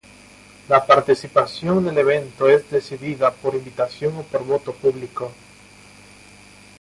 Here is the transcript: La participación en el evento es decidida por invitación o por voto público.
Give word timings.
La 0.67 0.83
participación 0.83 1.77
en 1.87 1.95
el 1.95 1.97
evento 1.99 2.49
es 2.49 2.67
decidida 2.71 3.29
por 3.31 3.53
invitación 3.53 4.17
o 4.17 4.23
por 4.23 4.43
voto 4.43 4.73
público. 4.73 5.31